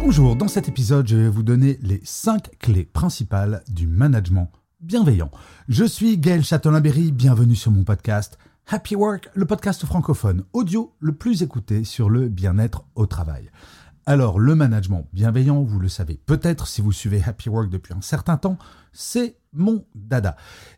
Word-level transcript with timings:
Bonjour, 0.00 0.34
dans 0.34 0.48
cet 0.48 0.66
épisode, 0.66 1.06
je 1.06 1.14
vais 1.14 1.28
vous 1.28 1.42
donner 1.42 1.78
les 1.82 2.00
5 2.02 2.58
clés 2.58 2.86
principales 2.86 3.62
du 3.68 3.86
management 3.86 4.50
bienveillant. 4.80 5.30
Je 5.68 5.84
suis 5.84 6.16
Gaël 6.16 6.42
Châtelain-Berry, 6.42 7.12
bienvenue 7.12 7.54
sur 7.54 7.70
mon 7.70 7.84
podcast 7.84 8.38
Happy 8.66 8.96
Work, 8.96 9.28
le 9.34 9.44
podcast 9.44 9.84
francophone 9.84 10.44
audio 10.54 10.94
le 11.00 11.12
plus 11.12 11.42
écouté 11.42 11.84
sur 11.84 12.08
le 12.08 12.28
bien-être 12.28 12.82
au 12.94 13.04
travail. 13.04 13.50
Alors, 14.06 14.40
le 14.40 14.54
management 14.54 15.06
bienveillant, 15.12 15.62
vous 15.62 15.78
le 15.78 15.90
savez 15.90 16.18
peut-être 16.24 16.66
si 16.66 16.80
vous 16.80 16.92
suivez 16.92 17.22
Happy 17.22 17.50
Work 17.50 17.68
depuis 17.68 17.92
un 17.92 18.00
certain 18.00 18.38
temps, 18.38 18.56
c'est 18.94 19.36
mon 19.52 19.84
dada. 19.94 20.34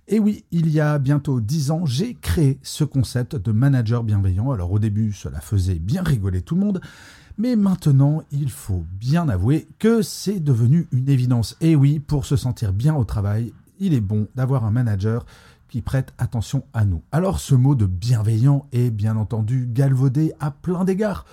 Et 0.08 0.18
oui, 0.18 0.44
il 0.50 0.68
y 0.68 0.80
a 0.80 0.98
bientôt 0.98 1.40
10 1.40 1.70
ans, 1.70 1.86
j'ai 1.86 2.14
créé 2.14 2.58
ce 2.62 2.82
concept 2.82 3.36
de 3.36 3.52
manager 3.52 4.02
bienveillant. 4.02 4.50
Alors 4.50 4.72
au 4.72 4.80
début, 4.80 5.12
cela 5.12 5.40
faisait 5.40 5.78
bien 5.78 6.02
rigoler 6.02 6.42
tout 6.42 6.56
le 6.56 6.62
monde, 6.62 6.80
mais 7.38 7.56
maintenant, 7.56 8.22
il 8.30 8.50
faut 8.50 8.84
bien 8.92 9.28
avouer 9.28 9.68
que 9.78 10.02
c'est 10.02 10.40
devenu 10.40 10.88
une 10.92 11.08
évidence. 11.08 11.56
Et 11.60 11.76
oui, 11.76 11.98
pour 11.98 12.24
se 12.24 12.36
sentir 12.36 12.72
bien 12.72 12.94
au 12.94 13.04
travail, 13.04 13.52
il 13.78 13.94
est 13.94 14.00
bon 14.00 14.28
d'avoir 14.34 14.64
un 14.64 14.70
manager 14.70 15.26
qui 15.68 15.80
prête 15.80 16.12
attention 16.18 16.64
à 16.74 16.84
nous. 16.84 17.02
Alors 17.12 17.40
ce 17.40 17.54
mot 17.54 17.74
de 17.74 17.86
bienveillant 17.86 18.66
est 18.72 18.90
bien 18.90 19.16
entendu 19.16 19.66
galvaudé 19.66 20.34
à 20.38 20.50
plein 20.50 20.84
d'égards. 20.84 21.24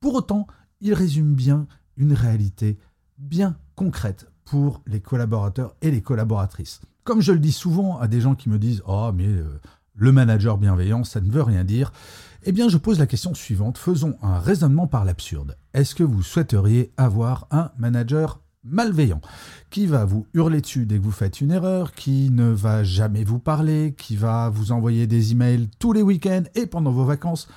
Pour 0.00 0.14
autant, 0.14 0.46
il 0.80 0.94
résume 0.94 1.34
bien 1.34 1.66
une 1.96 2.12
réalité 2.12 2.76
bien 3.18 3.56
concrète 3.76 4.26
pour 4.44 4.82
les 4.86 5.00
collaborateurs 5.00 5.76
et 5.80 5.90
les 5.90 6.02
collaboratrices. 6.02 6.80
Comme 7.04 7.20
je 7.20 7.32
le 7.32 7.38
dis 7.38 7.52
souvent 7.52 7.98
à 7.98 8.08
des 8.08 8.20
gens 8.20 8.34
qui 8.34 8.48
me 8.48 8.58
disent 8.58 8.82
Oh, 8.86 9.10
mais 9.14 9.28
euh, 9.28 9.60
le 9.94 10.12
manager 10.12 10.58
bienveillant, 10.58 11.04
ça 11.04 11.20
ne 11.20 11.30
veut 11.30 11.42
rien 11.42 11.64
dire. 11.64 11.92
Eh 12.44 12.52
bien, 12.52 12.68
je 12.68 12.76
pose 12.76 12.98
la 12.98 13.06
question 13.06 13.32
suivante. 13.34 13.78
Faisons 13.78 14.16
un 14.22 14.38
raisonnement 14.38 14.86
par 14.86 15.04
l'absurde. 15.04 15.56
Est-ce 15.72 15.94
que 15.94 16.02
vous 16.02 16.22
souhaiteriez 16.22 16.92
avoir 16.96 17.46
un 17.50 17.70
manager 17.78 18.40
malveillant 18.64 19.20
qui 19.70 19.86
va 19.86 20.04
vous 20.04 20.26
hurler 20.34 20.60
dessus 20.60 20.86
dès 20.86 20.98
que 20.98 21.04
vous 21.04 21.10
faites 21.10 21.40
une 21.40 21.52
erreur, 21.52 21.92
qui 21.92 22.30
ne 22.30 22.50
va 22.50 22.84
jamais 22.84 23.24
vous 23.24 23.38
parler, 23.38 23.94
qui 23.96 24.16
va 24.16 24.50
vous 24.50 24.72
envoyer 24.72 25.06
des 25.06 25.32
emails 25.32 25.68
tous 25.78 25.92
les 25.92 26.02
week-ends 26.02 26.44
et 26.54 26.66
pendant 26.66 26.90
vos 26.90 27.04
vacances? 27.04 27.48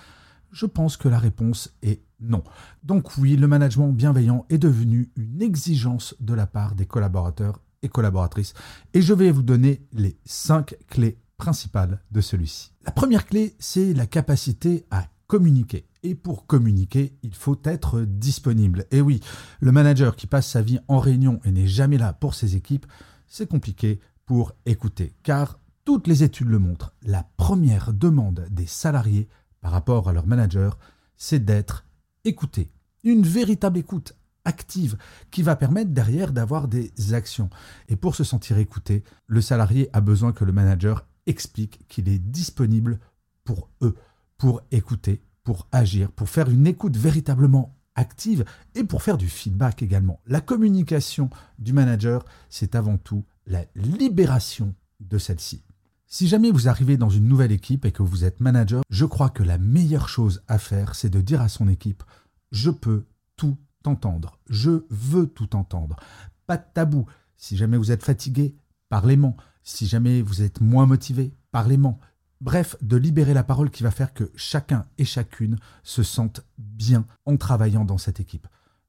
Je 0.52 0.66
pense 0.66 0.96
que 0.96 1.10
la 1.10 1.20
réponse 1.20 1.74
est 1.82 2.02
non. 2.20 2.44
Donc 2.84 3.18
oui, 3.18 3.36
le 3.36 3.48
management 3.48 3.92
bienveillant 3.92 4.46
est 4.50 4.58
devenu 4.58 5.12
une 5.18 5.42
exigence 5.42 6.16
de 6.20 6.34
la 6.34 6.48
part 6.48 6.76
des 6.76 6.86
collaborateurs 6.86 7.60
et 7.82 7.90
collaboratrices. 7.90 8.54
Et 8.94 9.02
je 9.02 9.14
vais 9.14 9.32
vous 9.32 9.44
donner 9.44 9.86
les 9.94 10.18
cinq 10.26 10.76
clés 10.88 11.20
principales 11.38 12.02
de 12.12 12.22
celui-ci. 12.22 12.74
La 12.86 12.92
première 12.92 13.26
clé, 13.26 13.56
c'est 13.60 13.94
la 13.94 14.06
capacité 14.06 14.86
à 14.92 15.08
communiquer. 15.28 15.88
Et 16.04 16.16
pour 16.16 16.46
communiquer, 16.46 17.18
il 17.24 17.36
faut 17.36 17.60
être 17.64 18.02
disponible. 18.02 18.86
Et 18.92 19.02
oui, 19.02 19.20
le 19.60 19.72
manager 19.72 20.16
qui 20.16 20.28
passe 20.28 20.48
sa 20.48 20.62
vie 20.62 20.80
en 20.88 21.00
réunion 21.00 21.40
et 21.44 21.52
n'est 21.52 21.68
jamais 21.68 21.98
là 21.98 22.14
pour 22.14 22.34
ses 22.34 22.56
équipes, 22.56 22.86
c'est 23.28 23.48
compliqué 23.48 24.00
pour 24.26 24.54
écouter. 24.66 25.14
Car 25.24 25.60
toutes 25.86 26.08
les 26.08 26.24
études 26.24 26.50
le 26.50 26.60
montrent, 26.60 26.94
la 27.04 27.24
première 27.38 27.94
demande 27.94 28.48
des 28.52 28.68
salariés 28.68 29.28
par 29.62 29.72
rapport 29.72 30.10
à 30.10 30.14
leur 30.14 30.28
manager, 30.28 30.78
c'est 31.16 31.44
d'être 31.44 31.86
écouter. 32.24 32.70
Une 33.04 33.24
véritable 33.24 33.80
écoute 33.80 34.14
active 34.46 34.98
qui 35.30 35.44
va 35.44 35.56
permettre 35.56 35.92
derrière 35.92 36.32
d'avoir 36.32 36.68
des 36.68 36.92
actions. 37.14 37.50
Et 37.90 37.96
pour 37.96 38.16
se 38.16 38.24
sentir 38.24 38.58
écouté, 38.58 39.04
le 39.28 39.42
salarié 39.42 39.90
a 39.94 40.02
besoin 40.02 40.32
que 40.32 40.46
le 40.46 40.54
manager 40.54 41.07
explique 41.28 41.88
qu'il 41.88 42.10
est 42.10 42.20
disponible 42.20 43.00
pour 43.44 43.70
eux, 43.82 43.96
pour 44.38 44.62
écouter, 44.72 45.22
pour 45.44 45.68
agir, 45.72 46.12
pour 46.12 46.30
faire 46.30 46.50
une 46.50 46.68
écoute 46.68 46.98
véritablement 46.98 47.78
active 47.96 48.46
et 48.76 48.84
pour 48.84 49.02
faire 49.02 49.18
du 49.18 49.28
feedback 49.28 49.82
également. 49.82 50.22
La 50.26 50.42
communication 50.42 51.30
du 51.60 51.74
manager, 51.74 52.26
c'est 52.50 52.76
avant 52.76 52.98
tout 52.98 53.26
la 53.46 53.66
libération 53.76 54.76
de 55.00 55.18
celle-ci. 55.18 55.64
Si 56.06 56.28
jamais 56.28 56.52
vous 56.52 56.70
arrivez 56.70 56.96
dans 56.96 57.10
une 57.10 57.28
nouvelle 57.28 57.52
équipe 57.52 57.86
et 57.86 57.92
que 57.92 58.04
vous 58.04 58.24
êtes 58.24 58.40
manager, 58.40 58.84
je 58.90 59.06
crois 59.06 59.30
que 59.30 59.44
la 59.44 59.58
meilleure 59.58 60.08
chose 60.08 60.42
à 60.48 60.58
faire, 60.58 60.96
c'est 60.96 61.10
de 61.10 61.20
dire 61.20 61.42
à 61.42 61.50
son 61.50 61.68
équipe, 61.68 62.04
je 62.52 62.70
peux 62.70 63.06
tout 63.36 63.58
entendre, 63.86 64.40
je 64.50 64.86
veux 64.90 65.28
tout 65.28 65.56
entendre. 65.56 65.98
Pas 66.46 66.58
de 66.58 66.64
tabou. 66.74 67.06
Si 67.36 67.58
jamais 67.58 67.78
vous 67.78 67.92
êtes 67.92 68.04
fatigué, 68.04 68.56
parlez-moi. 68.90 69.34
Si 69.64 69.88
jamais 69.88 70.22
vous 70.22 70.42
êtes 70.42 70.62
moins 70.62 70.86
motivé, 70.86 71.34
parlez-moi. 71.52 71.98
Bref, 72.40 72.76
de 72.82 72.98
libérer 72.98 73.34
la 73.34 73.44
parole 73.44 73.72
qui 73.72 73.84
va 73.84 73.92
faire 73.92 74.14
que 74.14 74.32
chacun 74.36 74.86
et 74.98 75.06
chacune 75.06 75.58
se 75.84 76.04
sentent 76.04 76.46
bien 76.58 77.06
en 77.26 77.36
travaillant 77.36 77.84
dans 77.84 77.98
cette 77.98 78.20
équipe. 78.20 78.48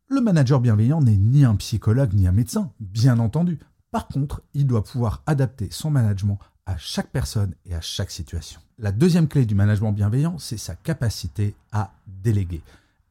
Le 0.09 0.21
manager 0.21 0.61
bienveillant 0.61 1.01
n'est 1.01 1.17
ni 1.17 1.45
un 1.45 1.57
psychologue 1.57 2.15
ni 2.15 2.27
un 2.27 2.33
médecin, 2.33 2.73
bien 2.81 3.19
entendu. 3.19 3.59
Par 3.91 4.09
contre, 4.09 4.43
il 4.55 4.67
doit 4.67 4.85
pouvoir 4.85 5.23
adapter 5.27 5.69
son 5.71 5.91
management 5.91 6.39
à 6.67 6.77
chaque 6.77 7.11
personne 7.11 7.55
et 7.65 7.75
à 7.75 7.81
chaque 7.81 8.11
situation. 8.11 8.61
La 8.79 8.93
deuxième 8.93 9.29
clé 9.29 9.47
du 9.47 9.55
management 9.55 9.93
bienveillant, 9.93 10.39
c'est 10.39 10.59
sa 10.59 10.77
capacité 10.77 11.55
à 11.73 11.93
déléguer. 12.07 12.63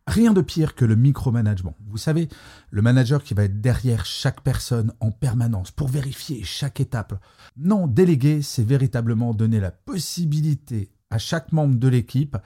Rien 0.07 0.31
de 0.31 0.39
pire 0.39 0.73
que 0.73 0.85
le 0.85 0.95
micromanagement. 0.95 1.75
Vous 1.85 1.97
savez, 1.97 2.29
le 2.71 2.81
manager 2.81 3.21
qui 3.21 3.33
va 3.33 3.43
être 3.43 3.59
derrière 3.59 4.05
chaque 4.05 4.39
personne 4.41 4.93
en 5.01 5.11
permanence 5.11 5.71
pour 5.71 5.89
vérifier 5.89 6.43
chaque 6.45 6.79
étape. 6.79 7.21
Non, 7.57 7.87
déléguer, 7.87 8.41
c'est 8.41 8.63
véritablement 8.63 9.33
donner 9.33 9.59
la 9.59 9.71
possibilité 9.71 10.91
à 11.09 11.17
chaque 11.17 11.51
membre 11.51 11.75
de 11.75 11.89
l'équipe 11.89 12.37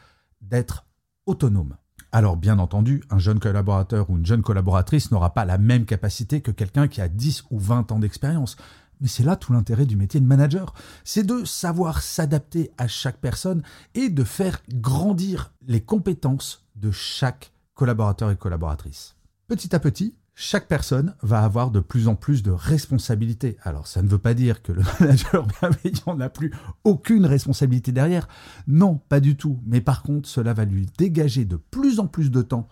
d'être 0.42 0.88
autonome. 1.28 1.78
Alors 2.12 2.36
bien 2.36 2.58
entendu, 2.58 3.04
un 3.12 3.20
jeune 3.20 3.40
collaborateur 3.40 4.10
ou 4.10 4.18
une 4.18 4.26
jeune 4.26 4.42
collaboratrice 4.42 5.12
n'aura 5.12 5.34
pas 5.34 5.46
la 5.46 5.60
même 5.60 5.86
capacité 5.86 6.42
que 6.42 6.52
quelqu'un 6.52 6.88
qui 6.88 7.00
a 7.00 7.08
10 7.08 7.44
ou 7.52 7.60
20 7.60 7.92
ans 7.92 8.00
d'expérience. 8.00 8.58
Mais 9.00 9.08
c'est 9.08 9.24
là 9.24 9.36
tout 9.36 9.54
l'intérêt 9.54 9.86
du 9.86 9.96
métier 9.96 10.20
de 10.20 10.26
manager, 10.26 10.74
c'est 11.04 11.26
de 11.26 11.46
savoir 11.46 12.02
s'adapter 12.02 12.72
à 12.78 12.88
chaque 12.88 13.18
personne 13.18 13.62
et 13.94 14.10
de 14.10 14.24
faire 14.24 14.62
grandir 14.74 15.54
les 15.68 15.82
compétences 15.82 16.61
de 16.76 16.92
chaque 16.92 17.52
collaborateur 17.74 18.32
et 18.32 18.36
collaboratrice. 18.36 19.16
Petit 19.48 19.76
à 19.76 19.80
petit, 19.80 20.16
chaque 20.34 20.68
personne 20.68 21.14
va 21.22 21.44
avoir 21.44 21.72
de 21.72 21.80
plus 21.80 22.08
en 22.08 22.16
plus 22.16 22.42
de 22.42 22.52
responsabilités. 22.52 23.58
Alors 23.64 23.88
ça 23.88 24.02
ne 24.02 24.08
veut 24.08 24.18
pas 24.18 24.34
dire 24.34 24.64
que 24.64 24.72
le 24.72 24.82
manager 25.00 25.46
bienveillant 25.46 26.16
n'a 26.16 26.30
plus 26.30 26.54
aucune 26.84 27.26
responsabilité 27.26 27.92
derrière. 27.92 28.28
Non, 28.68 29.00
pas 29.10 29.20
du 29.20 29.36
tout. 29.36 29.60
Mais 29.66 29.82
par 29.82 30.04
contre, 30.04 30.28
cela 30.28 30.54
va 30.54 30.66
lui 30.66 30.88
dégager 30.98 31.46
de 31.46 31.58
plus 31.58 32.00
en 32.00 32.08
plus 32.08 32.32
de 32.32 32.42
temps 32.42 32.68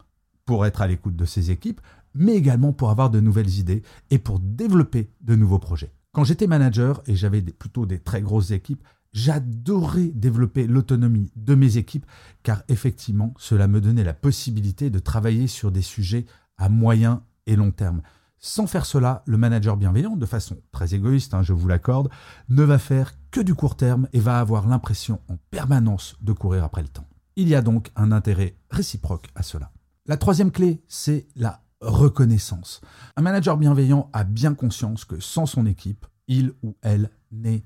pour 0.46 0.66
être 0.66 0.82
à 0.82 0.88
l'écoute 0.88 1.16
de 1.16 1.26
ses 1.26 1.52
équipes, 1.52 1.82
mais 2.16 2.34
également 2.34 2.74
pour 2.74 2.90
avoir 2.90 3.10
de 3.10 3.20
nouvelles 3.20 3.60
idées 3.60 3.84
et 4.10 4.18
pour 4.18 4.40
développer 4.40 5.12
de 5.22 5.36
nouveaux 5.36 5.60
projets. 5.60 5.94
Quand 6.12 6.24
j'étais 6.24 6.48
manager 6.48 7.04
et 7.06 7.16
j'avais 7.16 7.42
plutôt 7.42 7.86
des 7.86 8.00
très 8.00 8.22
grosses 8.22 8.52
équipes, 8.52 8.84
j'adorais 9.12 10.12
développer 10.14 10.68
l'autonomie 10.68 11.32
de 11.36 11.56
mes 11.56 11.78
équipes 11.78 12.06
car 12.44 12.64
effectivement, 12.68 13.34
cela 13.38 13.68
me 13.68 13.82
donnait 13.82 14.04
la 14.04 14.14
possibilité 14.14 14.90
de 14.90 15.00
travailler 15.00 15.48
sur 15.48 15.72
des 15.72 15.82
sujets 15.82 16.26
à 16.58 16.70
moyen 16.70 17.24
et 17.46 17.56
long 17.56 17.72
terme. 17.72 18.02
Sans 18.42 18.68
faire 18.68 18.86
cela, 18.86 19.24
le 19.26 19.38
manager 19.38 19.76
bienveillant, 19.76 20.16
de 20.16 20.26
façon 20.26 20.58
très 20.72 20.94
égoïste, 20.94 21.34
hein, 21.34 21.44
je 21.44 21.52
vous 21.52 21.68
l'accorde, 21.68 22.10
ne 22.48 22.64
va 22.64 22.80
faire 22.80 23.14
que 23.32 23.42
du 23.42 23.54
court 23.54 23.76
terme 23.76 24.08
et 24.14 24.20
va 24.20 24.40
avoir 24.40 24.68
l'impression 24.68 25.20
en 25.28 25.38
permanence 25.52 26.16
de 26.22 26.32
courir 26.32 26.64
après 26.64 26.82
le 26.82 26.88
temps. 26.88 27.08
Il 27.36 27.50
y 27.50 27.56
a 27.56 27.62
donc 27.62 27.92
un 27.96 28.12
intérêt 28.12 28.56
réciproque 28.70 29.28
à 29.36 29.44
cela. 29.44 29.72
La 30.06 30.18
troisième 30.18 30.52
clé, 30.52 30.82
c'est 30.88 31.28
la 31.36 31.64
reconnaissance. 31.82 32.82
Un 33.16 33.22
manager 33.22 33.58
bienveillant 33.58 34.10
a 34.14 34.24
bien 34.24 34.54
conscience 34.54 35.06
que 35.06 35.20
sans 35.20 35.46
son 35.46 35.66
équipe, 35.66 36.06
il 36.28 36.54
ou 36.64 36.76
elle 36.82 37.10
n'est 37.32 37.64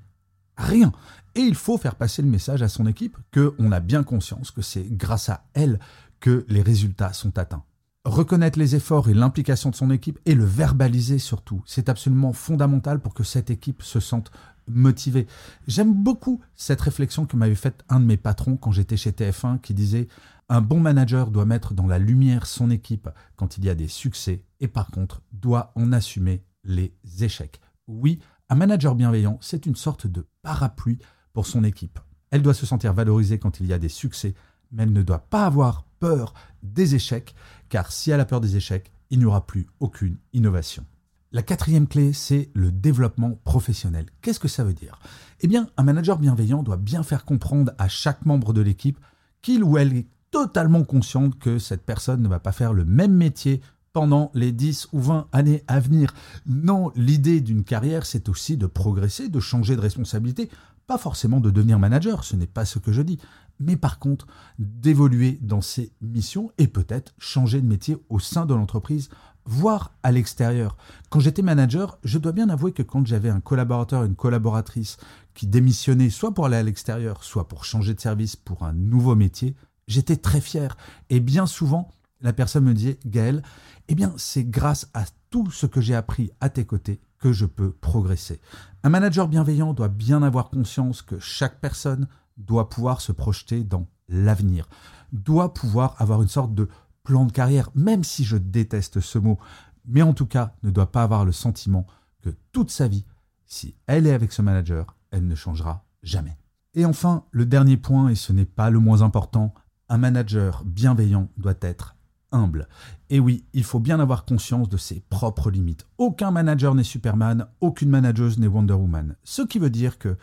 rien. 0.56 0.92
Et 1.34 1.40
il 1.40 1.54
faut 1.54 1.78
faire 1.78 1.96
passer 1.96 2.22
le 2.22 2.28
message 2.28 2.62
à 2.62 2.68
son 2.68 2.86
équipe 2.86 3.16
qu'on 3.32 3.72
a 3.72 3.80
bien 3.80 4.04
conscience 4.04 4.50
que 4.50 4.62
c'est 4.62 4.86
grâce 4.96 5.28
à 5.28 5.44
elle 5.54 5.80
que 6.20 6.44
les 6.48 6.62
résultats 6.62 7.12
sont 7.12 7.36
atteints. 7.38 7.64
Reconnaître 8.04 8.58
les 8.58 8.76
efforts 8.76 9.08
et 9.08 9.14
l'implication 9.14 9.70
de 9.70 9.74
son 9.74 9.90
équipe 9.90 10.18
et 10.26 10.34
le 10.34 10.44
verbaliser 10.44 11.18
surtout, 11.18 11.62
c'est 11.64 11.88
absolument 11.88 12.34
fondamental 12.34 13.00
pour 13.00 13.14
que 13.14 13.24
cette 13.24 13.50
équipe 13.50 13.82
se 13.82 13.98
sente 13.98 14.30
motivée. 14.66 15.26
J'aime 15.66 15.94
beaucoup 15.94 16.40
cette 16.54 16.82
réflexion 16.82 17.24
que 17.24 17.36
m'avait 17.36 17.54
faite 17.54 17.82
un 17.88 18.00
de 18.00 18.04
mes 18.04 18.16
patrons 18.18 18.56
quand 18.56 18.72
j'étais 18.72 18.96
chez 18.96 19.10
TF1 19.12 19.58
qui 19.60 19.72
disait 19.72 20.08
Un 20.50 20.60
bon 20.60 20.80
manager 20.80 21.30
doit 21.30 21.46
mettre 21.46 21.72
dans 21.72 21.86
la 21.86 21.98
lumière 21.98 22.46
son 22.46 22.70
équipe 22.70 23.08
quand 23.36 23.56
il 23.56 23.64
y 23.64 23.70
a 23.70 23.74
des 23.74 23.88
succès 23.88 24.44
et 24.60 24.68
par 24.68 24.90
contre 24.90 25.22
doit 25.32 25.72
en 25.74 25.92
assumer 25.92 26.44
les 26.64 26.94
échecs. 27.20 27.60
Oui, 27.86 28.20
un 28.54 28.56
manager 28.56 28.94
bienveillant, 28.94 29.36
c'est 29.40 29.66
une 29.66 29.74
sorte 29.74 30.06
de 30.06 30.28
parapluie 30.42 31.00
pour 31.32 31.44
son 31.44 31.64
équipe. 31.64 31.98
Elle 32.30 32.42
doit 32.42 32.54
se 32.54 32.66
sentir 32.66 32.92
valorisée 32.92 33.40
quand 33.40 33.58
il 33.58 33.66
y 33.66 33.72
a 33.72 33.80
des 33.80 33.88
succès, 33.88 34.36
mais 34.70 34.84
elle 34.84 34.92
ne 34.92 35.02
doit 35.02 35.26
pas 35.28 35.44
avoir 35.44 35.82
peur 35.98 36.34
des 36.62 36.94
échecs, 36.94 37.34
car 37.68 37.90
si 37.90 38.12
elle 38.12 38.20
a 38.20 38.24
peur 38.24 38.40
des 38.40 38.54
échecs, 38.54 38.92
il 39.10 39.18
n'y 39.18 39.24
aura 39.24 39.44
plus 39.44 39.66
aucune 39.80 40.18
innovation. 40.32 40.86
La 41.32 41.42
quatrième 41.42 41.88
clé, 41.88 42.12
c'est 42.12 42.52
le 42.54 42.70
développement 42.70 43.40
professionnel. 43.42 44.06
Qu'est-ce 44.22 44.38
que 44.38 44.46
ça 44.46 44.62
veut 44.62 44.72
dire? 44.72 45.00
Eh 45.40 45.48
bien, 45.48 45.68
un 45.76 45.82
manager 45.82 46.20
bienveillant 46.20 46.62
doit 46.62 46.76
bien 46.76 47.02
faire 47.02 47.24
comprendre 47.24 47.72
à 47.78 47.88
chaque 47.88 48.24
membre 48.24 48.52
de 48.52 48.60
l'équipe 48.60 49.00
qu'il 49.42 49.64
ou 49.64 49.78
elle 49.78 49.96
est 49.96 50.06
totalement 50.30 50.84
consciente 50.84 51.40
que 51.40 51.58
cette 51.58 51.84
personne 51.84 52.22
ne 52.22 52.28
va 52.28 52.38
pas 52.38 52.52
faire 52.52 52.72
le 52.72 52.84
même 52.84 53.14
métier 53.14 53.62
pendant 53.94 54.30
les 54.34 54.52
10 54.52 54.88
ou 54.92 55.00
20 55.00 55.28
années 55.32 55.62
à 55.68 55.80
venir. 55.80 56.12
Non, 56.46 56.92
l'idée 56.96 57.40
d'une 57.40 57.64
carrière, 57.64 58.04
c'est 58.04 58.28
aussi 58.28 58.58
de 58.58 58.66
progresser, 58.66 59.28
de 59.28 59.40
changer 59.40 59.76
de 59.76 59.80
responsabilité, 59.80 60.50
pas 60.86 60.98
forcément 60.98 61.40
de 61.40 61.50
devenir 61.50 61.78
manager, 61.78 62.24
ce 62.24 62.36
n'est 62.36 62.48
pas 62.48 62.66
ce 62.66 62.78
que 62.78 62.92
je 62.92 63.00
dis, 63.00 63.18
mais 63.60 63.76
par 63.76 64.00
contre 64.00 64.26
d'évoluer 64.58 65.38
dans 65.40 65.60
ses 65.60 65.92
missions 66.02 66.50
et 66.58 66.66
peut-être 66.66 67.14
changer 67.18 67.62
de 67.62 67.66
métier 67.66 67.96
au 68.10 68.18
sein 68.18 68.44
de 68.44 68.52
l'entreprise 68.52 69.08
voir 69.46 69.92
à 70.02 70.10
l'extérieur. 70.10 70.76
Quand 71.08 71.20
j'étais 71.20 71.42
manager, 71.42 71.98
je 72.02 72.18
dois 72.18 72.32
bien 72.32 72.48
avouer 72.48 72.72
que 72.72 72.82
quand 72.82 73.06
j'avais 73.06 73.30
un 73.30 73.40
collaborateur, 73.40 74.02
une 74.02 74.16
collaboratrice 74.16 74.96
qui 75.34 75.46
démissionnait 75.46 76.10
soit 76.10 76.34
pour 76.34 76.46
aller 76.46 76.56
à 76.56 76.62
l'extérieur, 76.62 77.22
soit 77.22 77.46
pour 77.46 77.64
changer 77.64 77.94
de 77.94 78.00
service 78.00 78.34
pour 78.34 78.64
un 78.64 78.72
nouveau 78.72 79.14
métier, 79.14 79.54
j'étais 79.86 80.16
très 80.16 80.40
fier. 80.40 80.76
Et 81.10 81.20
bien 81.20 81.46
souvent, 81.46 81.90
la 82.24 82.32
personne 82.32 82.64
me 82.64 82.74
disait, 82.74 82.98
Gaël, 83.06 83.42
eh 83.88 83.94
bien, 83.94 84.12
c'est 84.16 84.44
grâce 84.44 84.90
à 84.94 85.04
tout 85.30 85.50
ce 85.50 85.66
que 85.66 85.80
j'ai 85.80 85.94
appris 85.94 86.30
à 86.40 86.48
tes 86.48 86.64
côtés 86.64 87.00
que 87.18 87.32
je 87.32 87.46
peux 87.46 87.70
progresser. 87.70 88.40
Un 88.82 88.88
manager 88.88 89.28
bienveillant 89.28 89.74
doit 89.74 89.88
bien 89.88 90.22
avoir 90.22 90.48
conscience 90.50 91.02
que 91.02 91.18
chaque 91.18 91.60
personne 91.60 92.08
doit 92.38 92.70
pouvoir 92.70 93.00
se 93.00 93.12
projeter 93.12 93.62
dans 93.62 93.86
l'avenir, 94.08 94.68
doit 95.12 95.54
pouvoir 95.54 95.94
avoir 95.98 96.22
une 96.22 96.28
sorte 96.28 96.54
de 96.54 96.68
plan 97.02 97.26
de 97.26 97.32
carrière, 97.32 97.70
même 97.74 98.04
si 98.04 98.24
je 98.24 98.38
déteste 98.38 99.00
ce 99.00 99.18
mot, 99.18 99.38
mais 99.84 100.02
en 100.02 100.14
tout 100.14 100.26
cas 100.26 100.54
ne 100.62 100.70
doit 100.70 100.90
pas 100.90 101.02
avoir 101.02 101.26
le 101.26 101.32
sentiment 101.32 101.86
que 102.22 102.30
toute 102.52 102.70
sa 102.70 102.88
vie, 102.88 103.04
si 103.44 103.76
elle 103.86 104.06
est 104.06 104.14
avec 104.14 104.32
ce 104.32 104.40
manager, 104.40 104.96
elle 105.10 105.26
ne 105.26 105.34
changera 105.34 105.84
jamais. 106.02 106.38
Et 106.72 106.86
enfin, 106.86 107.24
le 107.30 107.44
dernier 107.44 107.76
point, 107.76 108.08
et 108.08 108.14
ce 108.14 108.32
n'est 108.32 108.46
pas 108.46 108.70
le 108.70 108.78
moins 108.78 109.02
important, 109.02 109.52
un 109.90 109.98
manager 109.98 110.64
bienveillant 110.64 111.28
doit 111.36 111.54
être 111.60 111.93
humble. 112.34 112.68
Et 113.10 113.20
oui, 113.20 113.44
il 113.52 113.64
faut 113.64 113.80
bien 113.80 114.00
avoir 114.00 114.24
conscience 114.24 114.68
de 114.68 114.76
ses 114.76 115.00
propres 115.08 115.50
limites. 115.50 115.86
Aucun 115.98 116.30
manager 116.30 116.74
n'est 116.74 116.82
Superman, 116.82 117.46
aucune 117.60 117.90
manageuse 117.90 118.38
n'est 118.38 118.46
Wonder 118.46 118.74
Woman. 118.74 119.16
Ce 119.24 119.42
qui 119.42 119.58
veut 119.58 119.70
dire 119.70 119.98
que 119.98 120.16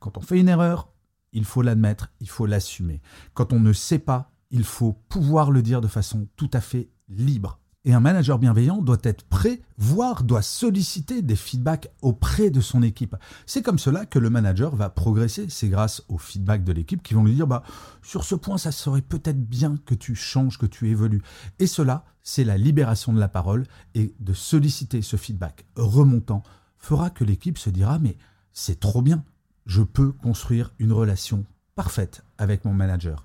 quand 0.00 0.16
on 0.16 0.20
fait 0.20 0.40
une 0.40 0.48
erreur, 0.48 0.90
il 1.32 1.44
faut 1.44 1.62
l'admettre, 1.62 2.10
il 2.20 2.28
faut 2.28 2.46
l'assumer. 2.46 3.00
Quand 3.34 3.52
on 3.52 3.60
ne 3.60 3.72
sait 3.72 3.98
pas, 3.98 4.32
il 4.50 4.64
faut 4.64 4.94
pouvoir 5.08 5.50
le 5.50 5.62
dire 5.62 5.80
de 5.80 5.88
façon 5.88 6.26
tout 6.36 6.50
à 6.52 6.60
fait 6.60 6.90
libre. 7.08 7.60
Et 7.88 7.94
un 7.94 8.00
manager 8.00 8.38
bienveillant 8.38 8.82
doit 8.82 8.98
être 9.02 9.24
prêt, 9.24 9.62
voire 9.78 10.22
doit 10.22 10.42
solliciter 10.42 11.22
des 11.22 11.36
feedbacks 11.36 11.88
auprès 12.02 12.50
de 12.50 12.60
son 12.60 12.82
équipe. 12.82 13.16
C'est 13.46 13.62
comme 13.62 13.78
cela 13.78 14.04
que 14.04 14.18
le 14.18 14.28
manager 14.28 14.76
va 14.76 14.90
progresser. 14.90 15.46
C'est 15.48 15.70
grâce 15.70 16.02
aux 16.10 16.18
feedbacks 16.18 16.64
de 16.64 16.72
l'équipe 16.74 17.02
qui 17.02 17.14
vont 17.14 17.24
lui 17.24 17.34
dire 17.34 17.46
bah, 17.46 17.62
sur 18.02 18.24
ce 18.24 18.34
point, 18.34 18.58
ça 18.58 18.72
serait 18.72 19.00
peut-être 19.00 19.42
bien 19.42 19.78
que 19.86 19.94
tu 19.94 20.14
changes, 20.14 20.58
que 20.58 20.66
tu 20.66 20.90
évolues. 20.90 21.22
Et 21.60 21.66
cela, 21.66 22.04
c'est 22.22 22.44
la 22.44 22.58
libération 22.58 23.14
de 23.14 23.20
la 23.20 23.28
parole 23.28 23.64
et 23.94 24.14
de 24.20 24.34
solliciter 24.34 25.00
ce 25.00 25.16
feedback 25.16 25.64
remontant 25.74 26.42
fera 26.76 27.08
que 27.08 27.24
l'équipe 27.24 27.56
se 27.56 27.70
dira 27.70 27.98
mais 27.98 28.18
c'est 28.52 28.80
trop 28.80 29.00
bien, 29.00 29.24
je 29.64 29.80
peux 29.80 30.12
construire 30.12 30.74
une 30.78 30.92
relation 30.92 31.46
parfaite 31.74 32.22
avec 32.36 32.66
mon 32.66 32.74
manager. 32.74 33.24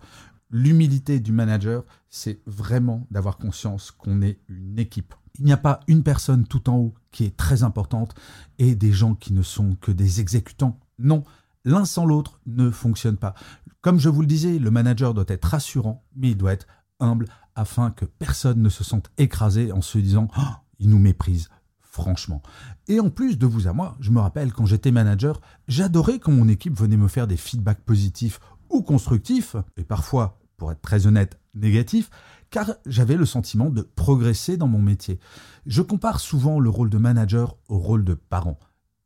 L'humilité 0.56 1.20
du 1.20 1.32
manager, 1.32 1.84
c'est 2.12 2.40
vraiment 2.46 3.08
d'avoir 3.10 3.38
conscience 3.38 3.90
qu'on 3.90 4.22
est 4.22 4.40
une 4.48 4.78
équipe. 4.78 5.16
Il 5.40 5.46
n'y 5.46 5.52
a 5.52 5.58
pas 5.58 5.80
une 5.88 6.04
personne 6.04 6.46
tout 6.46 6.70
en 6.70 6.78
haut 6.78 6.94
qui 7.12 7.26
est 7.26 7.36
très 7.36 7.64
importante 7.64 8.14
et 8.60 8.76
des 8.76 8.92
gens 8.92 9.16
qui 9.16 9.34
ne 9.34 9.42
sont 9.42 9.76
que 9.82 9.92
des 9.92 10.22
exécutants. 10.22 10.80
Non, 11.00 11.24
l'un 11.66 11.86
sans 11.86 12.06
l'autre 12.06 12.40
ne 12.46 12.70
fonctionne 12.70 13.18
pas. 13.18 13.34
Comme 13.82 13.98
je 13.98 14.10
vous 14.10 14.22
le 14.22 14.28
disais, 14.28 14.60
le 14.60 14.70
manager 14.70 15.16
doit 15.16 15.26
être 15.28 15.46
rassurant, 15.46 16.06
mais 16.16 16.30
il 16.30 16.38
doit 16.38 16.54
être 16.54 16.68
humble 17.00 17.26
afin 17.56 17.90
que 17.90 18.06
personne 18.06 18.62
ne 18.62 18.70
se 18.70 18.84
sente 18.84 19.10
écrasé 19.18 19.72
en 19.72 19.82
se 19.82 19.98
disant 19.98 20.28
oh, 20.38 20.54
il 20.78 20.90
nous 20.90 21.00
méprise 21.00 21.50
franchement. 21.80 22.44
Et 22.88 23.00
en 23.00 23.10
plus 23.10 23.40
de 23.40 23.48
vous 23.48 23.68
à 23.68 23.74
moi, 23.74 23.98
je 24.00 24.12
me 24.12 24.20
rappelle 24.20 24.54
quand 24.54 24.68
j'étais 24.68 24.92
manager, 24.92 25.42
j'adorais 25.68 26.20
quand 26.20 26.32
mon 26.32 26.48
équipe 26.48 26.78
venait 26.78 26.98
me 26.98 27.08
faire 27.08 27.26
des 27.26 27.38
feedbacks 27.38 27.82
positifs 27.82 28.40
ou 28.70 28.84
constructifs, 28.84 29.56
et 29.78 29.84
parfois 29.84 30.43
pour 30.64 30.72
être 30.72 30.82
très 30.82 31.08
honnête, 31.08 31.38
négatif, 31.56 32.10
car 32.50 32.76
j'avais 32.86 33.18
le 33.18 33.26
sentiment 33.26 33.70
de 33.70 33.82
progresser 33.82 34.56
dans 34.56 34.70
mon 34.70 34.82
métier. 34.82 35.20
Je 35.66 35.82
compare 35.82 36.22
souvent 36.22 36.58
le 36.58 36.70
rôle 36.70 36.90
de 36.90 36.98
manager 36.98 37.58
au 37.68 37.80
rôle 37.80 38.06
de 38.06 38.14
parent. 38.14 38.58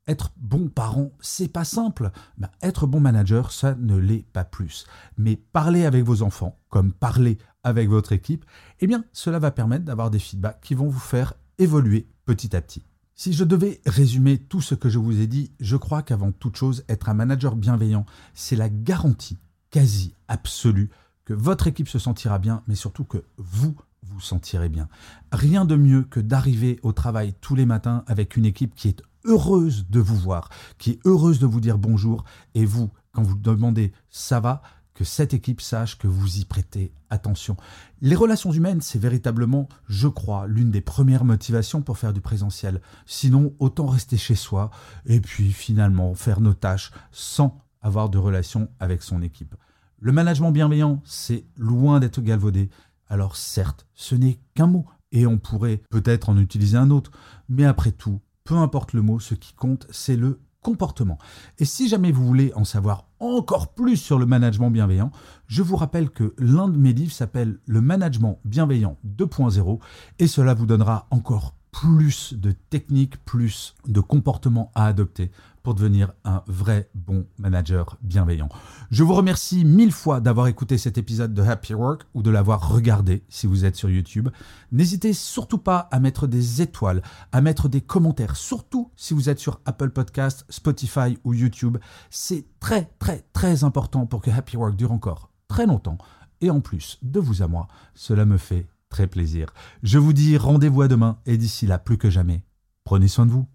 Être 0.07 0.31
bon 0.37 0.69
parent, 0.69 1.13
c'est 1.19 1.47
pas 1.47 1.63
simple. 1.63 2.11
Ben, 2.37 2.51
être 2.61 2.85
bon 2.85 2.99
manager, 2.99 3.51
ça 3.51 3.73
ne 3.73 3.97
l'est 3.97 4.27
pas 4.33 4.43
plus. 4.43 4.85
Mais 5.17 5.35
parler 5.35 5.85
avec 5.85 6.03
vos 6.03 6.21
enfants, 6.21 6.59
comme 6.69 6.93
parler 6.93 7.39
avec 7.63 7.89
votre 7.89 8.11
équipe, 8.11 8.45
eh 8.79 8.85
bien, 8.85 9.03
cela 9.11 9.39
va 9.39 9.49
permettre 9.49 9.85
d'avoir 9.85 10.11
des 10.11 10.19
feedbacks 10.19 10.61
qui 10.61 10.75
vont 10.75 10.89
vous 10.89 10.99
faire 10.99 11.33
évoluer 11.57 12.07
petit 12.27 12.55
à 12.55 12.61
petit. 12.61 12.83
Si 13.15 13.33
je 13.33 13.43
devais 13.43 13.81
résumer 13.87 14.37
tout 14.37 14.61
ce 14.61 14.75
que 14.75 14.89
je 14.89 14.99
vous 14.99 15.21
ai 15.21 15.25
dit, 15.25 15.53
je 15.59 15.75
crois 15.75 16.03
qu'avant 16.03 16.31
toute 16.31 16.55
chose, 16.55 16.83
être 16.87 17.09
un 17.09 17.15
manager 17.15 17.55
bienveillant, 17.55 18.05
c'est 18.35 18.55
la 18.55 18.69
garantie 18.69 19.39
quasi 19.71 20.13
absolue 20.27 20.91
que 21.27 21.33
votre 21.33 21.67
équipe 21.67 21.89
se 21.89 21.99
sentira 21.99 22.39
bien, 22.39 22.63
mais 22.67 22.75
surtout 22.75 23.03
que 23.03 23.25
vous 23.35 23.75
vous 24.01 24.21
sentirez 24.21 24.69
bien. 24.69 24.87
Rien 25.33 25.65
de 25.65 25.75
mieux 25.75 26.03
que 26.03 26.21
d'arriver 26.21 26.79
au 26.83 26.93
travail 26.93 27.35
tous 27.41 27.53
les 27.53 27.65
matins 27.65 28.05
avec 28.07 28.37
une 28.37 28.45
équipe 28.45 28.73
qui 28.75 28.87
est 28.87 29.03
heureuse 29.25 29.87
de 29.89 29.99
vous 29.99 30.15
voir, 30.15 30.47
qui 30.77 30.91
est 30.91 30.99
heureuse 31.05 31.39
de 31.39 31.45
vous 31.45 31.59
dire 31.59 31.77
bonjour, 31.77 32.23
et 32.55 32.63
vous, 32.63 32.91
quand 33.11 33.23
vous 33.23 33.35
demandez 33.35 33.91
ça 34.09 34.39
va, 34.39 34.61
que 34.93 35.03
cette 35.03 35.33
équipe 35.33 35.59
sache 35.59 35.97
que 35.97 36.07
vous 36.07 36.37
y 36.37 36.45
prêtez 36.45 36.93
attention. 37.09 37.57
Les 37.99 38.15
relations 38.15 38.53
humaines, 38.53 38.79
c'est 38.79 38.97
véritablement, 38.97 39.67
je 39.89 40.07
crois, 40.07 40.47
l'une 40.47 40.71
des 40.71 40.79
premières 40.79 41.25
motivations 41.25 41.81
pour 41.81 41.97
faire 41.97 42.13
du 42.13 42.21
présentiel. 42.21 42.81
Sinon, 43.05 43.53
autant 43.59 43.87
rester 43.87 44.15
chez 44.15 44.35
soi 44.35 44.71
et 45.05 45.19
puis 45.19 45.51
finalement 45.51 46.15
faire 46.15 46.39
nos 46.39 46.53
tâches 46.53 46.93
sans 47.11 47.59
avoir 47.81 48.07
de 48.07 48.17
relation 48.17 48.69
avec 48.79 49.03
son 49.03 49.21
équipe. 49.21 49.55
Le 49.99 50.11
management 50.11 50.51
bienveillant, 50.51 51.01
c'est 51.05 51.43
loin 51.57 51.99
d'être 51.99 52.21
galvaudé. 52.21 52.69
Alors 53.07 53.35
certes, 53.35 53.87
ce 53.95 54.13
n'est 54.13 54.39
qu'un 54.53 54.67
mot, 54.67 54.85
et 55.11 55.25
on 55.25 55.39
pourrait 55.39 55.81
peut-être 55.89 56.29
en 56.29 56.37
utiliser 56.37 56.77
un 56.77 56.91
autre, 56.91 57.11
mais 57.49 57.65
après 57.65 57.91
tout, 57.91 58.21
peu 58.43 58.55
importe 58.55 58.93
le 58.93 59.01
mot, 59.01 59.19
ce 59.19 59.33
qui 59.33 59.53
compte, 59.53 59.87
c'est 59.89 60.15
le 60.15 60.39
comportement. 60.61 61.17
Et 61.57 61.65
si 61.65 61.89
jamais 61.89 62.11
vous 62.11 62.27
voulez 62.27 62.53
en 62.53 62.63
savoir 62.63 63.07
encore 63.19 63.73
plus 63.73 63.97
sur 63.97 64.19
le 64.19 64.27
management 64.27 64.69
bienveillant, 64.69 65.11
je 65.47 65.63
vous 65.63 65.77
rappelle 65.77 66.11
que 66.11 66.35
l'un 66.37 66.67
de 66.67 66.77
mes 66.77 66.93
livres 66.93 67.11
s'appelle 67.11 67.57
Le 67.65 67.81
management 67.81 68.39
bienveillant 68.45 68.97
2.0 69.17 69.79
et 70.19 70.27
cela 70.27 70.53
vous 70.53 70.67
donnera 70.67 71.07
encore 71.09 71.55
plus 71.71 72.33
de 72.33 72.51
techniques, 72.69 73.23
plus 73.25 73.75
de 73.87 73.99
comportements 73.99 74.71
à 74.75 74.85
adopter 74.85 75.31
pour 75.67 75.75
devenir 75.75 76.13
un 76.23 76.43
vrai 76.47 76.89
bon 76.95 77.25
manager 77.37 77.97
bienveillant. 78.01 78.47
Je 78.89 79.03
vous 79.03 79.13
remercie 79.13 79.65
mille 79.65 79.91
fois 79.91 80.21
d'avoir 80.21 80.47
écouté 80.47 80.77
cet 80.77 80.97
épisode 80.97 81.33
de 81.33 81.41
Happy 81.41 81.73
Work 81.73 82.03
ou 82.13 82.21
de 82.21 82.29
l'avoir 82.29 82.69
regardé 82.69 83.23
si 83.27 83.47
vous 83.47 83.65
êtes 83.65 83.75
sur 83.75 83.89
YouTube. 83.89 84.29
N'hésitez 84.71 85.11
surtout 85.11 85.57
pas 85.57 85.89
à 85.91 85.99
mettre 85.99 86.25
des 86.25 86.61
étoiles, 86.61 87.01
à 87.33 87.41
mettre 87.41 87.67
des 87.67 87.81
commentaires, 87.81 88.37
surtout 88.37 88.91
si 88.95 89.13
vous 89.13 89.29
êtes 89.29 89.39
sur 89.39 89.59
Apple 89.65 89.89
Podcast, 89.89 90.45
Spotify 90.49 91.17
ou 91.25 91.33
YouTube. 91.33 91.79
C'est 92.09 92.45
très 92.61 92.85
très 92.97 93.25
très 93.33 93.65
important 93.65 94.05
pour 94.05 94.21
que 94.21 94.31
Happy 94.31 94.55
Work 94.55 94.77
dure 94.77 94.93
encore 94.93 95.31
très 95.49 95.65
longtemps. 95.65 95.97
Et 96.39 96.49
en 96.49 96.61
plus, 96.61 96.97
de 97.01 97.19
vous 97.19 97.41
à 97.41 97.47
moi, 97.47 97.67
cela 97.93 98.23
me 98.23 98.37
fait 98.37 98.67
plaisir. 99.05 99.53
Je 99.83 99.99
vous 99.99 100.13
dis 100.13 100.37
rendez-vous 100.37 100.81
à 100.81 100.87
demain 100.87 101.19
et 101.27 101.37
d'ici 101.37 101.67
là, 101.67 101.77
plus 101.77 101.99
que 101.99 102.09
jamais, 102.09 102.43
prenez 102.83 103.07
soin 103.07 103.27
de 103.27 103.31
vous. 103.31 103.45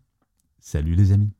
Salut 0.61 0.95
les 0.95 1.11
amis. 1.11 1.33